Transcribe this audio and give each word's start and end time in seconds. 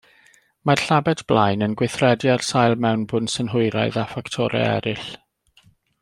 Mae'r 0.67 0.81
llabed 0.85 1.19
blaen 1.31 1.65
yn 1.65 1.75
gweithredu 1.81 2.31
ar 2.37 2.45
sail 2.49 2.73
mewnbwn 2.85 3.29
synhwyraidd 3.37 3.99
a 4.05 4.09
ffactorau 4.15 4.65
eraill. 4.75 5.09